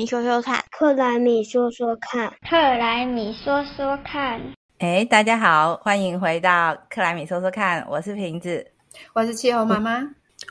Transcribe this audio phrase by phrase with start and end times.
[0.00, 4.40] 米说说看，克莱米说说看，克莱米说说看。
[4.78, 8.66] 哎，大家好，欢迎回到克莱米说说看，我是瓶子，
[9.12, 10.00] 我是气候妈妈，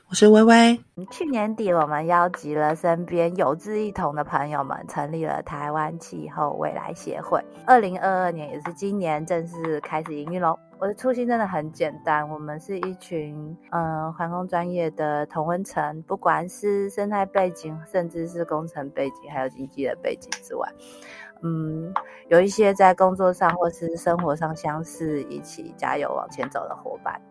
[0.10, 0.84] 我是微微。
[1.12, 7.40] 去年底，我们邀集了身边有志一同的朋友们，成立了台湾气候未来协会。
[7.68, 10.58] 二零二二年也是今年正式开始营运喽。
[10.80, 20.68] 我的初心真的很简单，我们是一群嗯航空专业的同温层，不管是生态背景，甚至是工程背景，还有经济的背景之外，
[21.44, 21.94] 嗯，
[22.30, 27.22] 有一些在工作上或是生活上相似，一起加油往前走的伙伴。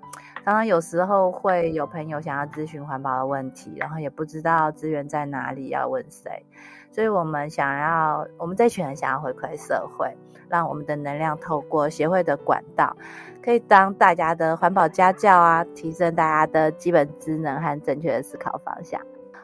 [0.45, 6.45] 常常有时候会有朋友想要咨询环保的问题，然后也不知道资源在哪里，要问谁，
[6.91, 10.16] 所以我们想要，我们这群人想要回馈社会，
[10.48, 12.97] 让我们的能量透过协会的管道。
[13.42, 19.00] 可以当大家的环保家教啊，提升大家的基本职能和正确的思考方向。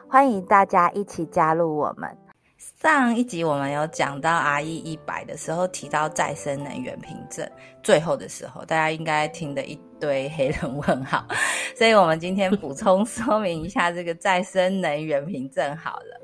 [0.07, 2.24] 欢迎大家一起加入我们。
[2.57, 7.49] 上一集我们有讲到 RE 一百的时候，提到再生能源凭证，
[7.83, 11.25] 最后的时候大家应该听得一堆黑人问号，
[11.75, 16.21] 所以我们今天补充说明一下这个再生能源凭证好了。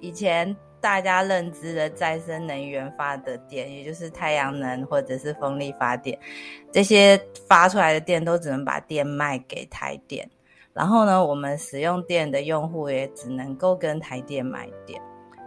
[0.00, 0.56] 以前。
[0.82, 6.18] 大家认知的再生能源发的电，也就是太阳能或者是风力发电，
[6.72, 10.26] 这些发出来的电都只能把电卖给台电，
[10.72, 14.98] 然后呢，我们使用电的用户也只能够跟台电买电，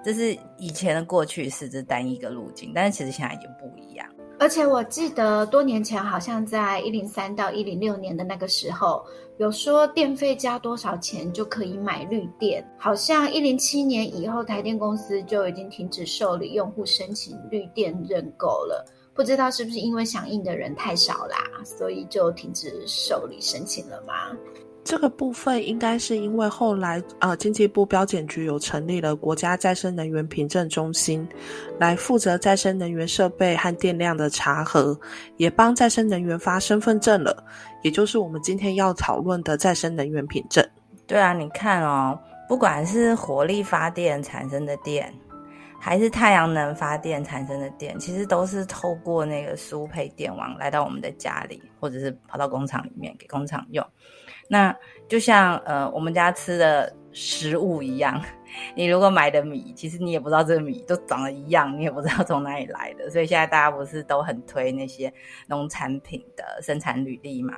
[0.03, 4.07] 这是以前的过去式，这单一个路径，但是其实现在已经不一样。
[4.39, 9.05] 而且我记得多年前，好像在一零三到一零六年的那个时候，
[9.37, 12.67] 有说电费加多少钱就可以买绿电。
[12.77, 18.85] 好像一零七年以后，台电公司就已经停止受理用户申请绿电认购了。
[19.13, 24.35] 不知道是不是因为响应的人太少啦，所以就停止受理申请了吗？
[24.84, 31.26] 这个部分应该是因为后来，呃，经济部标检局有成立了国家再生能源凭证中心，
[31.80, 34.99] 来负责再生能源设备和电量的查核，
[35.38, 37.43] 也帮再生能源发身份证了，
[37.82, 40.66] 也就是我们今天要讨论的再生能源凭证。
[41.08, 45.14] 对啊，你看哦，不管是火力发电产生的电，
[45.80, 53.86] 还是太阳能发电产生的电，其实都是透过那个输配电网来到我们的家里，或者是跑到工厂里面给工厂用。
[54.48, 54.76] 那
[55.08, 58.21] 就像呃我们家吃的食物一样，
[58.76, 63.09] 你如果买的米，其实你也不知道这个米都长得一样，你也不知道从哪里来的。
[63.09, 65.11] 所以现在大家不是都很推那些
[65.48, 67.55] 农产品的生产履历吗？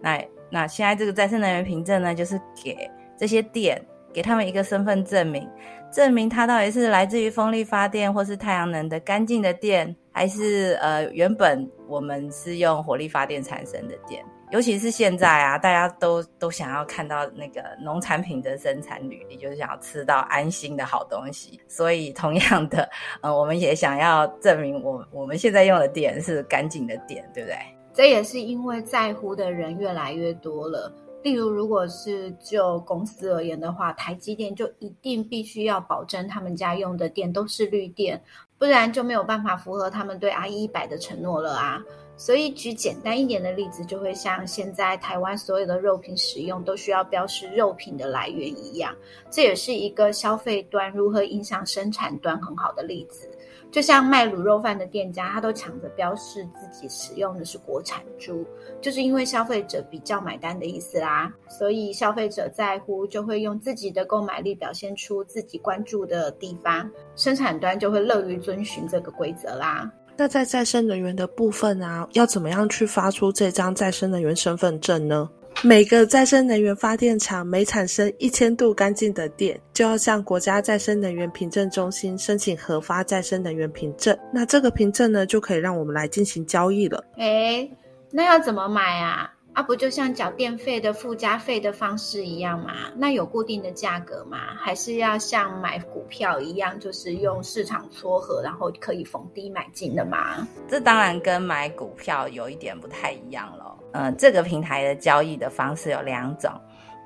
[0.00, 5.48] 那那现在这个再生能源凭证呢，就是给这些店给他们一个身份证明，
[5.92, 14.24] 证明它到底是来自于风力发电或是太阳能的干净的电，还是呃原本我们是用火力发电产生的电。
[14.52, 21.60] 尤其是现在啊，大家都都想要看到那个农产品的生产履历，就是想要吃到安心的好东西。
[21.66, 22.88] 所以，同样的，
[23.22, 27.58] 呃，我们也想要证明我我们现在用的电是干净的电，对不对？
[27.92, 30.92] 这也是因为在乎的人越来越多了。
[31.22, 38.22] 例如，如果是就公司而言的话，台积电就一定必须要保证他们家用的电都是绿电，
[38.58, 41.82] 不然就没有办法符合他们对 I 一百的承诺了啊。
[42.16, 48.94] 所以举简单一点的例子，就会像现在台湾所有的肉品使用都需要标示肉品的来源一样，
[49.30, 53.28] 这也是一个消费端如何影响生产端很好的例子。
[53.70, 58.46] 就像卖卤肉饭的店家，他都抢着标示自己使用的是国产猪，
[58.80, 61.30] 就是因为消费者比较买单的意思啦。
[61.48, 69.92] 所以消费者在乎，就会用自己的购买力表现出自己关注的地方，生产端就会乐于遵循这个规则啦。
[70.16, 75.28] 那在再生能源的部分啊，要怎么样去发出这张再生能源身份证呢？
[75.62, 84.16] 每个再生能源发电厂每产生一千度干净的电，就要向国家再生能源凭证中心申请核发再生能源凭证。
[84.32, 87.02] 那这个凭证呢，就可以让我们来进行交易了。
[87.16, 87.70] 诶，
[88.10, 89.32] 那要怎么买啊？
[89.56, 92.74] 啊，不就像缴电费的附加费的方式一样吗？
[92.94, 94.36] 那有固定的价格吗？
[94.58, 100.46] 还是要像买股票一样，就是用市场撮合，然后可以逢低买进的吗？
[100.68, 103.78] 这当然跟买股票有一点不太一样了。
[103.92, 106.52] 嗯，这个平台的交易的方式有两种。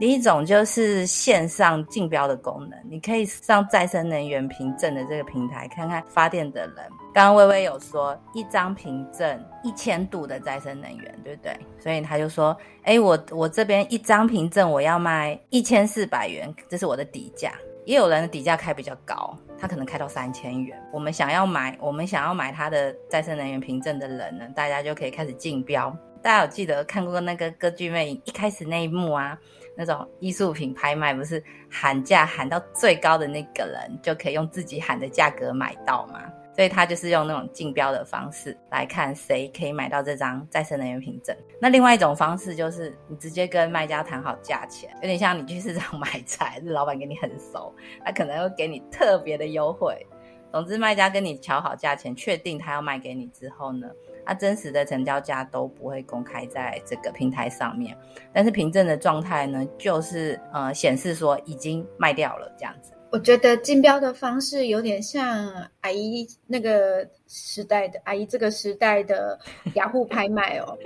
[0.01, 6.77] 第一种就是线上竞标的功能，你可以上再生能源凭证的这个平台，看看发电的人。
[7.13, 11.57] 刚刚微微有说一张凭证一千度的再生能源，对不对？
[11.79, 17.53] 所以他就说，哎，我我这边一张凭证我要卖一千四百元，这是我的底价。
[17.85, 20.81] 也有人的底价开比较高，他可能开到三千元。
[20.93, 25.93] 我们想要买，我们想要买他的再生能源凭证的人呢，大家就可以开始竞标。
[26.23, 29.37] 大家有记得看过那个歌剧魅影一开始那一幕啊？
[29.77, 36.21] 那种艺术品拍卖不是喊价喊到最高的那个人就可以用自己喊的价格买到吗？
[36.55, 41.37] 所以他就是用那种竞标的方式来看谁可以买到这张再生能源凭证。
[41.61, 47.75] 那另外一种方式就是你直接跟卖家谈好价钱，有点像你去市场 买菜，是老板跟你很熟，
[48.05, 50.07] 他可能会给你特别的优惠。
[50.53, 53.89] 总之，卖家跟你瞧好价钱，确定他要卖给你之后呢，
[54.27, 57.97] 他真实的成交价都不会公开在这个平台上面，
[58.33, 62.93] 但是凭证的状态呢，就是呃显示说已经卖掉了这样子。
[63.13, 69.39] 我觉得竞标的方式有点像阿姨那个时代的阿姨这个时代的
[69.75, 70.79] 雅虎 拍卖哦。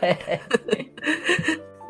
[0.00, 0.40] 对。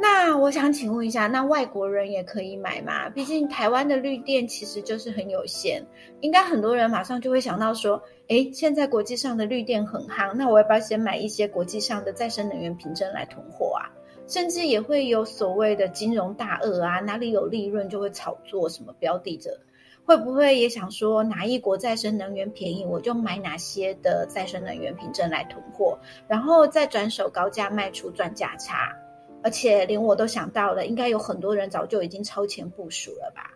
[0.01, 3.11] 那我想请问一下，那外国人也可以买吗？
[3.11, 5.85] 毕竟台湾的绿电其实就是很有限，
[6.21, 13.91] 应该很多人马上就会想到说，诶，现在国际上的绿电很夯，那我要不要先买一些国际上的再生能源凭证来囤货啊？
[14.29, 19.59] 甚至也会有所谓的金融大鳄啊，哪里有利润就会炒作什么标的者，
[20.05, 25.99] 会不会也想说哪一国再生能源便宜，我就买哪些的再生能源凭证来囤货，
[26.29, 28.95] 然后再转手高价卖出赚价差？
[29.43, 33.51] 而且连我都想到了，应该有很多人早就已经超前部署了吧？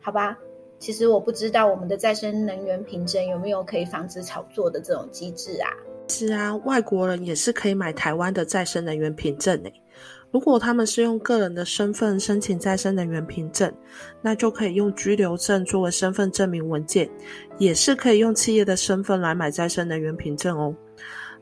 [0.00, 0.36] 好吧，
[0.80, 5.70] 其实我不知道我们的再生能源凭证有没有可以防止炒作的这种机制啊？
[6.08, 9.72] 是啊，外国人也是可以买台湾的再生能源凭证诶。
[10.32, 13.72] 如果他们是用个人的身份申请再生能源凭证，
[14.22, 17.10] 那就可以用居留证作为身份证明文件，
[17.58, 20.72] 也是可以用企业的身份来买再生能源凭证哦。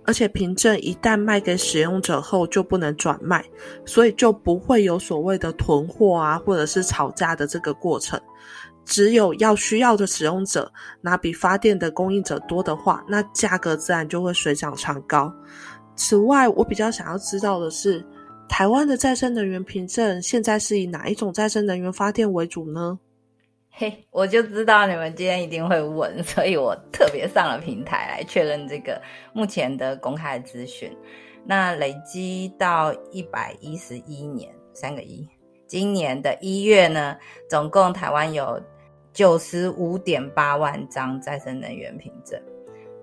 [0.05, 3.45] 而且凭证一旦卖给使用者后就不能转卖，
[3.85, 8.19] 所以就不会有所谓的囤货啊，或者是吵架的这个过程。
[8.87, 15.31] 只有要需要的使用者拿比发电的供应者多的话，那价格自然就会水涨船高。
[15.95, 18.03] 此外，我比较想要知道的是。
[18.49, 22.99] 台湾的再生能源凭证现在是以哪一种再生能源发电为主呢？
[23.71, 29.01] 嘿，我就知道你们今天一定会问，所以我特别上了平台来确认这个
[29.33, 30.91] 目前的公开资讯。
[31.45, 35.25] 那累积到一百一十一年三个一，
[35.69, 37.17] 今年的一月呢，
[37.49, 38.61] 总共台湾有
[39.13, 42.41] 九十五点八万张再生能源凭证。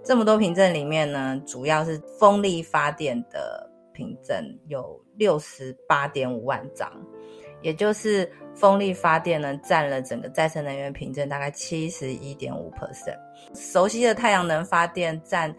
[0.04, 3.65] 这么多凭证里面呢，主要是风力发电的
[3.96, 4.36] 凭证
[4.68, 5.02] 有。
[5.18, 6.92] 六十八点五万张，
[7.62, 13.18] 也就是风力发电呢，占了整个再生能源凭证大概七十一点五 percent。
[13.54, 15.56] 熟悉的太阳能发电占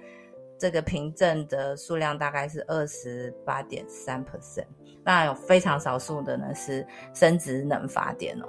[0.59, 4.67] 这个凭证的数量大概是二十八点三 percent。
[5.03, 8.47] 当然有非常少数的呢是生殖能发电哦。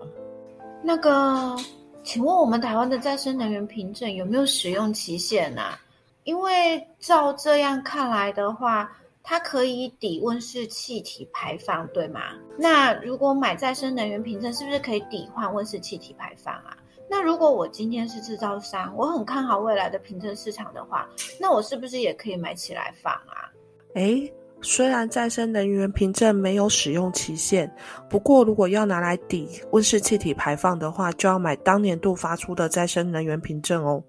[0.84, 1.56] 那个，
[2.04, 5.80] 请问我们台湾的再生能源凭证有没有使用期限啊？
[6.26, 8.92] 因为照这样看来的话。
[9.30, 12.22] 它可以抵温室气体排放，对吗？
[12.58, 16.78] 那如果买再生能源凭证，是不是可以抵换温室气体排放啊？
[17.10, 21.06] 那如果我今天是制造商，我很看好未来的凭证市场的话，
[21.42, 23.52] 那我是不是也可以买起来放啊？
[23.96, 27.70] 诶，虽然再生能源凭证没有使用期限，
[28.10, 34.02] 不过如果要拿来抵温室气体排放的话，就要买当年度发出的再生能源凭证哦。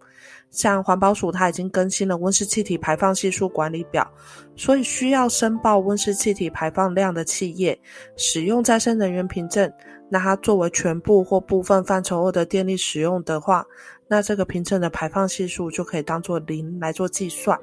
[0.51, 4.11] 像环保署，它已经更新了温室气体排放系数管理表，
[4.57, 7.79] 所以需要申报温室气体排放量的企业，
[8.17, 9.71] 使用再生能源凭证，
[10.09, 13.65] 那它作为全部或部分范畴二的电力使用的话，
[14.09, 17.59] 那这个凭证的排放系数就可以当做零来做计算。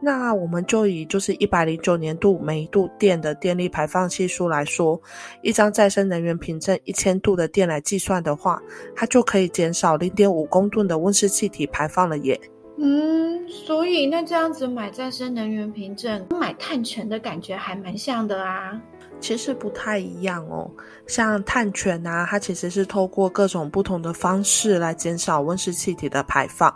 [0.00, 5.00] 那我们就以就是一百零九年度每一度电的电力排放系数来说，
[5.42, 8.62] 一张再生能源凭证一千度的电来计算的话，
[8.94, 12.40] 它就可以减少零点五公吨的温室气体排放了耶。
[12.78, 18.80] 嗯，所以那这样子买再生能源凭证，买碳权的感觉还蛮像的啊。
[19.20, 20.70] 其实不太一样哦，
[21.06, 26.74] 像碳权啊，它其实是透过各种不同的方式来减少温室气体的排放，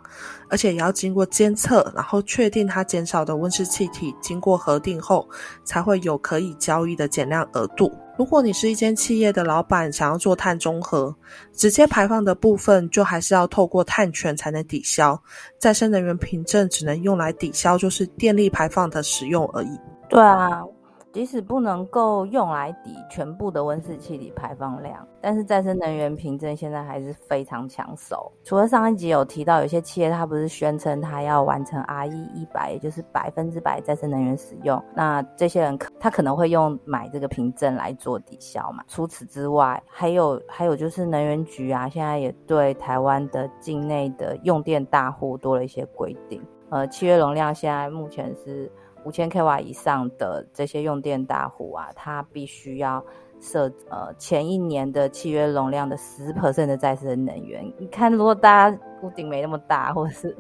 [0.49, 5.29] 而且也要经过监测，然后确定它减少的温室气体经过核定后，
[5.65, 7.91] 才会有可以交易的减量额度。
[8.19, 11.15] 如果你是一间企业的老板，想要做碳中和，
[11.53, 15.19] 直接排放的部分就还是要透过碳权才能抵消，
[15.59, 19.81] 再生能源凭证只能用来抵消就是电力排放的使用而已。
[20.11, 20.63] 对啊。
[21.13, 28.33] 即使不能够用来抵全部的温室气体排放量，但是再生能源凭证现在还是非常抢手。
[28.43, 38.83] 除了上一集有提到，有些企业它不是宣称它要完成 RE 一百，也就是百分之百再生能源使用，那这些人可他可能会用买这个凭证来做抵消嘛。
[38.89, 46.43] 除此之外，还有还有就是能源局啊，现在也对台湾的境内的用电大户多了一些规定。
[46.71, 48.73] 呃，契约容量现在目前是。
[49.05, 53.05] 五千 k 瓦以上的这些用电大户啊，它必须要
[53.41, 57.65] 设呃前一年的契约容量的十 percent 的再生能源。
[57.79, 60.37] 你看，如果大家屋顶没那么大，或者是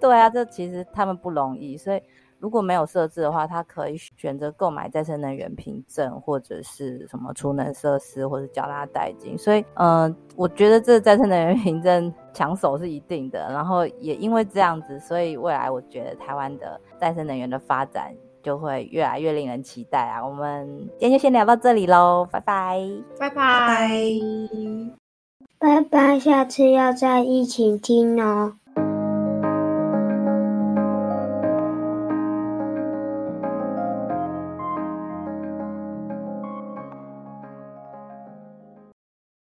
[0.00, 2.02] 对啊，这其实他们不容易，所以。
[2.42, 9.38] 如果没有设置的话，他可以选择购买再生能源凭证，或者是什么储能设施，或者缴纳代金。
[9.38, 13.48] 所以，嗯，我觉得这再生能源凭证抢手是一定的。
[13.52, 20.26] 然后也因为这样子，所以未来我觉得台湾的再生能源的发展就会越来越令人期待啊！
[20.26, 20.66] 我们
[20.98, 22.80] 今天就先聊到这里喽，拜拜，
[23.20, 23.88] 拜拜，
[25.60, 28.56] 拜拜，下次要再一起听哦。